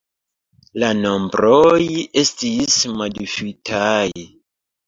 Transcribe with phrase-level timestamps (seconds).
[0.83, 1.83] La nombroj
[2.23, 4.27] estis modifitaj.